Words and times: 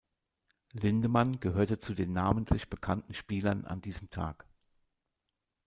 Lindemann 0.71 1.39
gehörte 1.41 1.79
zu 1.79 1.93
den 1.93 2.11
namentlich 2.11 2.71
bekannten 2.71 3.13
Spielern 3.13 3.65
an 3.65 3.81
diesem 3.81 4.09
Tag. 4.09 4.47